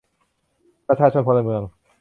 [0.87, 1.61] ประชาชนพลเมือง